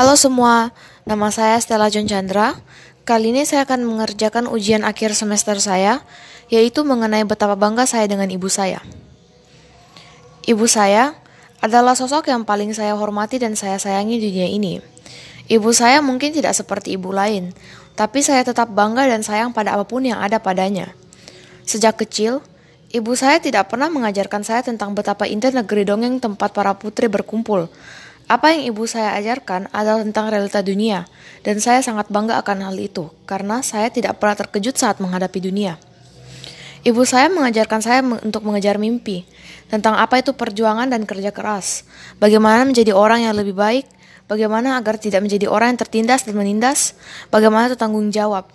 [0.00, 0.72] Halo semua,
[1.04, 2.56] nama saya Stella John Chandra.
[3.04, 6.00] Kali ini saya akan mengerjakan ujian akhir semester saya,
[6.48, 8.80] yaitu mengenai betapa bangga saya dengan ibu saya.
[10.48, 11.20] Ibu saya
[11.60, 14.80] adalah sosok yang paling saya hormati dan saya sayangi di dunia ini.
[15.52, 17.52] Ibu saya mungkin tidak seperti ibu lain,
[17.92, 20.96] tapi saya tetap bangga dan sayang pada apa pun yang ada padanya.
[21.68, 22.40] Sejak kecil,
[22.88, 27.68] ibu saya tidak pernah mengajarkan saya tentang betapa indah negeri dongeng tempat para putri berkumpul,
[28.30, 31.10] apa yang ibu saya ajarkan adalah tentang realita dunia,
[31.42, 35.82] dan saya sangat bangga akan hal itu karena saya tidak pernah terkejut saat menghadapi dunia.
[36.86, 39.26] Ibu saya mengajarkan saya untuk mengejar mimpi,
[39.66, 41.82] tentang apa itu perjuangan dan kerja keras,
[42.22, 43.90] bagaimana menjadi orang yang lebih baik,
[44.30, 46.94] bagaimana agar tidak menjadi orang yang tertindas dan menindas,
[47.34, 48.46] bagaimana itu tanggung jawab.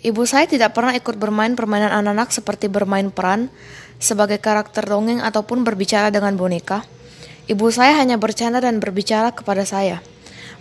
[0.00, 3.52] Ibu saya tidak pernah ikut bermain permainan anak-anak seperti bermain peran
[4.00, 7.03] sebagai karakter dongeng ataupun berbicara dengan boneka.
[7.44, 10.00] Ibu saya hanya bercanda dan berbicara kepada saya,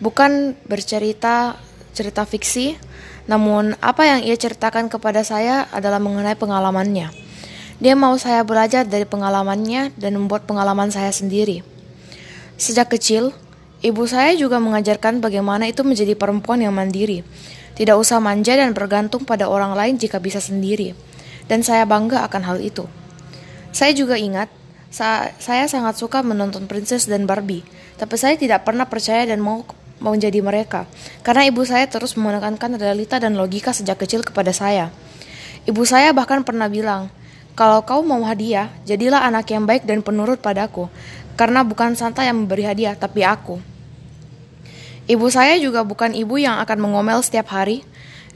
[0.00, 1.60] bukan bercerita
[1.92, 2.80] cerita fiksi,
[3.28, 7.12] namun apa yang ia ceritakan kepada saya adalah mengenai pengalamannya.
[7.80, 11.60] Dia mau saya belajar dari pengalamannya dan membuat pengalaman saya sendiri.
[12.60, 13.32] Sejak kecil,
[13.84, 17.24] ibu saya juga mengajarkan bagaimana itu menjadi perempuan yang mandiri.
[17.76, 20.92] Tidak usah manja dan bergantung pada orang lain jika bisa sendiri.
[21.48, 22.84] Dan saya bangga akan hal itu.
[23.72, 24.52] Saya juga ingat
[24.90, 27.62] Sa saya sangat suka menonton Princess dan Barbie,
[27.94, 29.62] tapi saya tidak pernah percaya dan mau
[30.02, 30.90] menjadi mereka,
[31.22, 34.90] karena ibu saya terus menekankan realita dan logika sejak kecil kepada saya.
[35.62, 37.06] Ibu saya bahkan pernah bilang,
[37.54, 40.90] kalau kau mau hadiah, jadilah anak yang baik dan penurut padaku,
[41.38, 43.62] karena bukan Santa yang memberi hadiah, tapi aku.
[45.06, 47.86] Ibu saya juga bukan ibu yang akan mengomel setiap hari.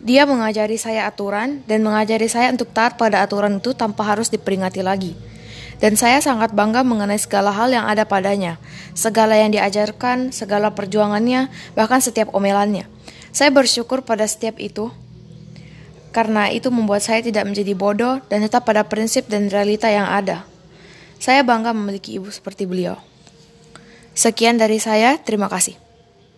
[0.05, 4.85] Dia mengajari saya aturan dan mengajari saya untuk taat pada aturan itu tanpa harus diperingati
[4.85, 5.34] lagi
[5.79, 8.59] dan saya sangat bangga mengenai segala hal yang ada padanya,
[8.95, 12.87] segala yang diajarkan, segala perjuangannya, bahkan setiap omelannya.
[13.35, 14.95] Saya bersyukur pada setiap itu,
[16.15, 20.47] karena itu membuat saya tidak menjadi bodoh dan tetap pada prinsip dan realita yang ada.
[21.19, 22.95] Saya bangga memiliki ibu seperti beliau.
[24.15, 25.84] Sekian dari saya, terima kasih.